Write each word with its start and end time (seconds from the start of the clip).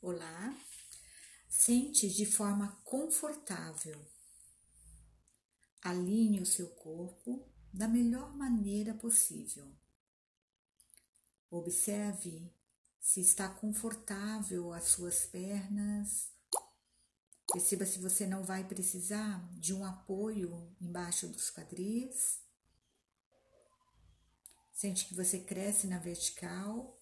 Olá, 0.00 0.56
sente 1.48 2.08
de 2.08 2.24
forma 2.24 2.80
confortável. 2.84 4.00
Alinhe 5.82 6.40
o 6.40 6.46
seu 6.46 6.68
corpo 6.68 7.44
da 7.74 7.88
melhor 7.88 8.32
maneira 8.36 8.94
possível. 8.94 9.68
Observe 11.50 12.48
se 13.00 13.20
está 13.20 13.48
confortável 13.48 14.72
as 14.72 14.84
suas 14.84 15.26
pernas. 15.26 16.30
Perceba 17.52 17.84
se 17.84 17.98
você 17.98 18.24
não 18.24 18.44
vai 18.44 18.68
precisar 18.68 19.52
de 19.58 19.74
um 19.74 19.84
apoio 19.84 20.76
embaixo 20.80 21.26
dos 21.26 21.50
quadris. 21.50 22.40
Sente 24.72 25.06
que 25.06 25.14
você 25.16 25.40
cresce 25.40 25.88
na 25.88 25.98
vertical 25.98 26.97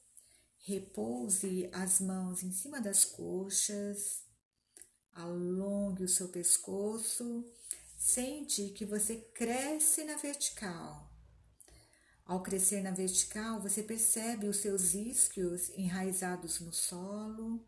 Repouse 0.69 1.71
as 1.73 2.01
mãos 2.01 2.43
em 2.43 2.51
cima 2.51 2.81
das 2.81 3.05
coxas, 3.05 4.25
alongue 5.13 6.03
o 6.03 6.09
seu 6.09 6.29
pescoço, 6.29 7.49
sente 7.97 8.71
que 8.71 8.85
você 8.85 9.15
cresce 9.33 10.03
na 10.03 10.17
vertical. 10.17 11.09
Ao 12.25 12.43
crescer 12.43 12.83
na 12.83 12.91
vertical, 12.91 13.63
você 13.63 13.81
percebe 13.81 14.49
os 14.49 14.57
seus 14.57 14.93
isquios 14.93 15.71
enraizados 15.71 16.59
no 16.59 16.73
solo. 16.73 17.65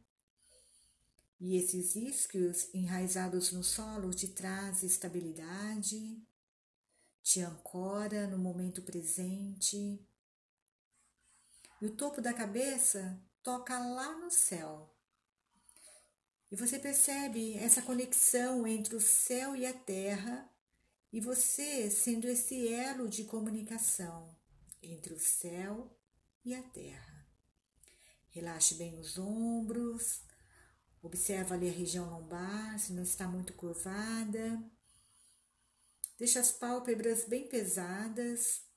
E 1.39 1.57
esses 1.57 1.95
isquios 1.95 2.69
enraizados 2.75 3.53
no 3.53 3.63
solo 3.63 4.11
te 4.11 4.27
traz 4.27 4.83
estabilidade, 4.83 6.21
te 7.23 7.43
ancora 7.43 8.27
no 8.27 8.39
momento 8.39 8.83
presente 8.83 10.05
e 11.81 11.87
o 11.87 11.95
topo 11.95 12.21
da 12.21 12.33
cabeça 12.33 13.21
toca 13.43 13.79
lá 13.79 14.17
no 14.19 14.31
céu. 14.31 14.95
E 16.51 16.57
você 16.57 16.79
percebe 16.79 17.55
essa 17.59 17.83
conexão 17.83 18.67
entre 18.67 18.97
o 18.97 19.01
céu 19.01 19.55
e 19.55 19.67
a 19.67 19.73
terra, 19.73 20.51
e 21.13 21.21
você 21.21 21.91
sendo 21.91 22.27
esse 22.27 22.69
elo 22.69 23.09
de 23.09 23.25
comunicação 23.25 24.37
entre 24.83 25.13
o 25.13 25.19
céu 25.19 25.97
e 26.45 26.55
a 26.55 26.63
terra. 26.63 27.27
Relaxe 28.31 28.75
bem 28.75 28.99
os 28.99 29.19
ombros, 29.19 30.23
observa 31.03 31.55
ali 31.55 31.69
a 31.69 31.73
região 31.73 32.09
lombar, 32.09 32.79
se 32.79 32.93
não 32.93 33.03
está 33.03 33.27
muito 33.27 33.53
curvada. 33.55 34.63
Deixa 36.19 36.41
as 36.41 36.51
pálpebras 36.51 37.25
bem 37.25 37.49
pesadas 37.49 38.68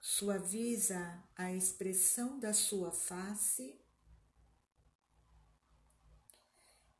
Suaviza 0.00 1.22
a 1.36 1.52
expressão 1.52 2.40
da 2.40 2.54
sua 2.54 2.90
face. 2.90 3.78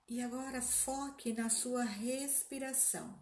E 0.07 0.21
agora 0.21 0.61
foque 0.61 1.33
na 1.33 1.49
sua 1.49 1.83
respiração. 1.83 3.19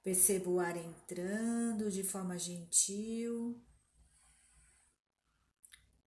Perceba 0.00 0.48
o 0.48 0.60
ar 0.60 0.76
entrando 0.76 1.90
de 1.90 2.04
forma 2.04 2.38
gentil. 2.38 3.60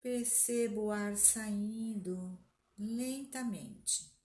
Perceba 0.00 0.80
o 0.80 0.90
ar 0.92 1.16
saindo 1.16 2.38
lentamente. 2.78 4.16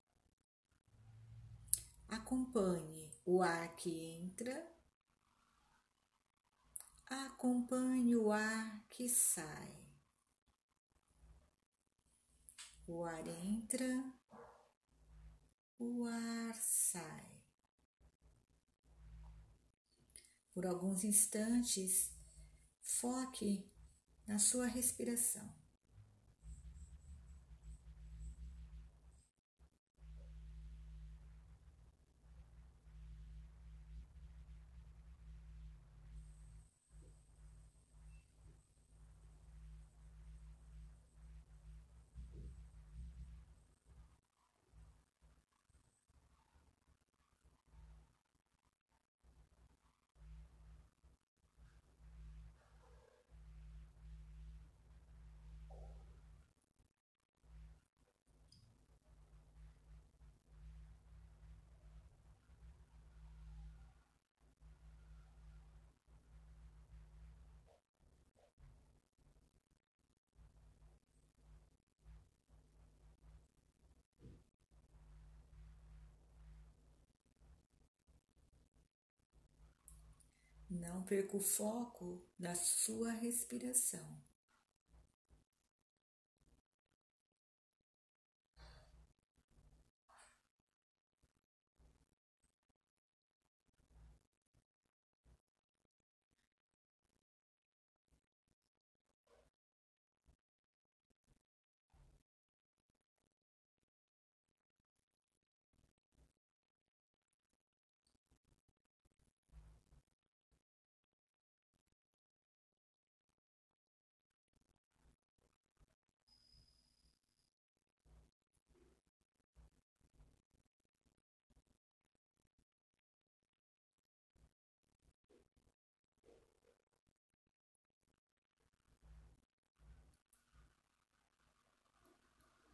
Acompanhe 2.08 3.12
o 3.26 3.42
ar 3.42 3.76
que 3.76 3.90
entra 3.90 4.73
acompanhe 7.08 8.16
o 8.16 8.32
ar 8.32 8.86
que 8.90 9.08
sai. 9.10 9.84
O 12.88 13.04
ar 13.04 13.28
entra, 13.28 14.14
o 15.80 16.06
ar 16.06 16.56
sai. 16.62 17.44
Por 20.54 20.66
alguns 20.66 21.04
instantes, 21.04 22.12
foque 22.82 23.72
na 24.28 24.38
sua 24.38 24.68
respiração. 24.68 25.63
Não 80.84 81.02
perca 81.02 81.38
o 81.38 81.40
foco 81.40 82.22
da 82.38 82.54
sua 82.56 83.14
respiração. 83.14 84.22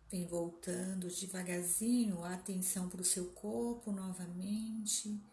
Vem 0.10 0.26
voltando 0.26 1.08
devagarzinho 1.08 2.24
a 2.24 2.34
atenção 2.34 2.90
para 2.90 3.00
o 3.00 3.06
seu 3.06 3.32
corpo 3.34 3.92
novamente. 3.92 5.24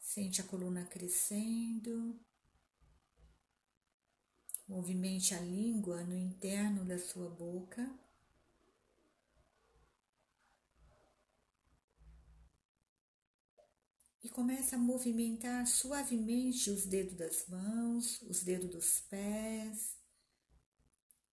Sente 0.00 0.40
a 0.40 0.44
coluna 0.44 0.84
crescendo. 0.84 2.18
Movimente 4.66 5.32
a 5.32 5.40
língua 5.40 6.02
no 6.02 6.16
interno 6.16 6.84
da 6.84 6.98
sua 6.98 7.30
boca. 7.30 7.88
E 14.24 14.28
começa 14.28 14.74
a 14.74 14.78
movimentar 14.78 15.68
suavemente 15.68 16.68
os 16.68 16.84
dedos 16.84 17.14
das 17.14 17.46
mãos, 17.46 18.20
os 18.22 18.42
dedos 18.42 18.70
dos 18.70 19.00
pés. 19.02 19.96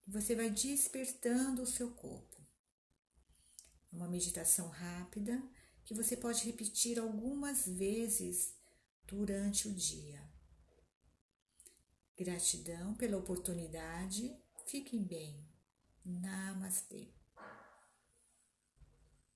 Você 0.06 0.36
vai 0.36 0.52
despertando 0.52 1.63
o 1.63 1.68
seu 1.68 1.90
corpo 1.92 2.37
uma 3.92 4.07
meditação 4.07 4.68
rápida 4.69 5.42
que 5.84 5.94
você 5.94 6.18
pode 6.18 6.45
repetir 6.45 7.00
algumas 7.00 7.66
vezes 7.66 8.54
durante 9.06 9.68
o 9.68 9.74
dia. 9.74 10.22
Gratidão 12.18 12.94
pela 12.95 13.18
oportunidade. 13.18 14.36
Fiquem 14.66 15.04
bem. 15.04 15.48
Namastê. 16.04 17.17